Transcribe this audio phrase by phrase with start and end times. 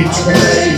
[0.00, 0.77] It's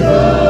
[0.00, 0.45] Lord.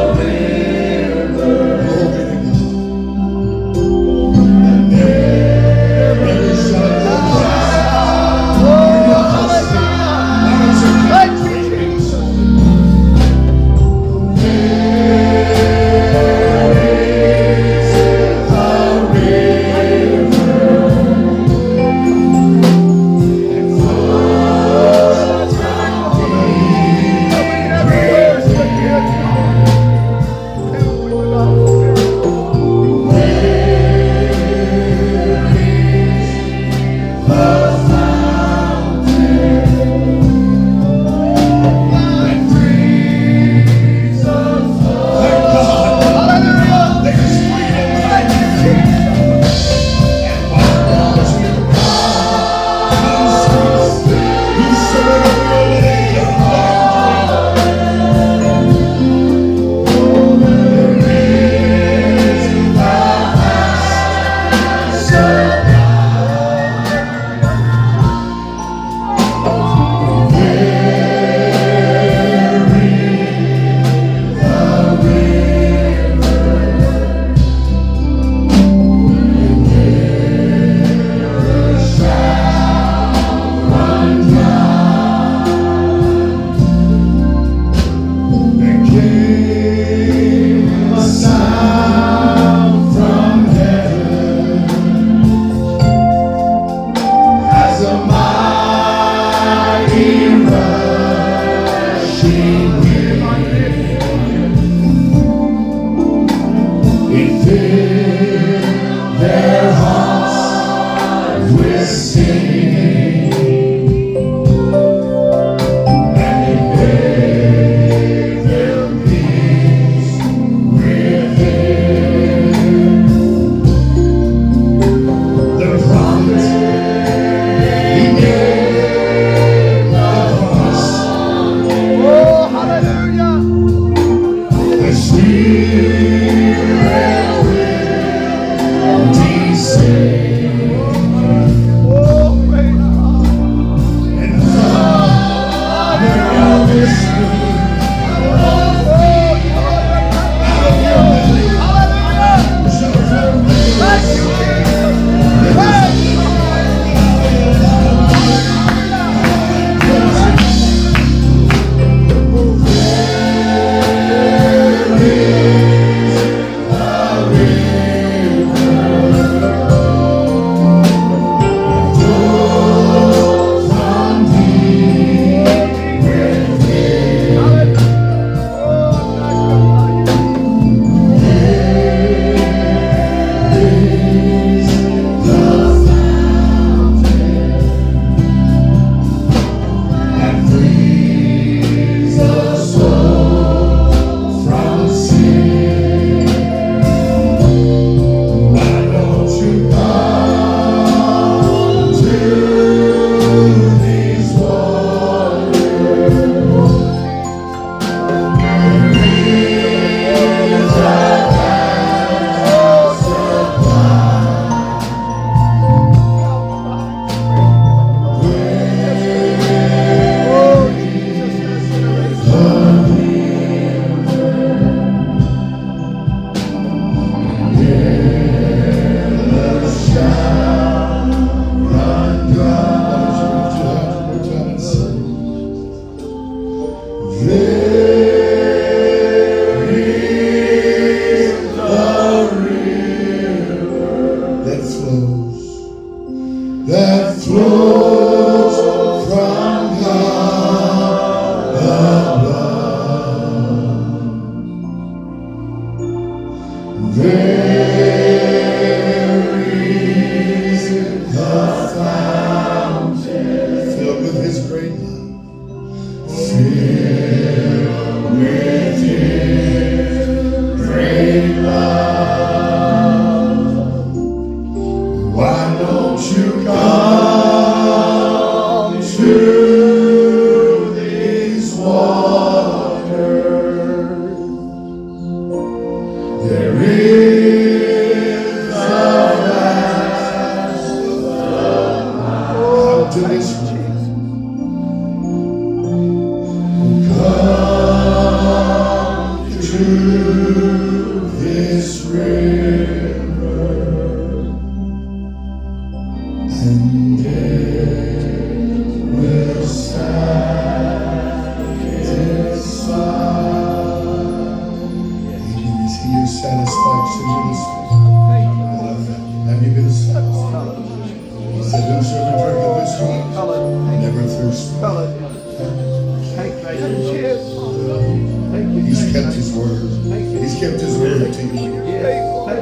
[102.26, 104.05] sing.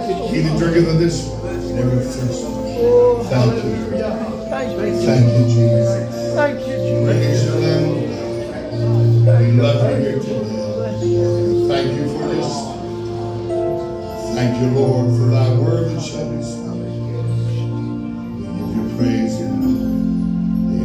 [0.04, 1.30] He that drinketh of this
[1.72, 2.44] never thirst.
[3.30, 3.74] Thank you.
[4.50, 6.34] Thank you, Jesus.
[6.34, 7.50] Thank you, Jesus.
[7.54, 7.84] Praise.
[9.40, 11.68] We love you today.
[11.68, 12.50] Thank you for this.
[14.34, 16.63] Thank you, Lord, for thy word that shall be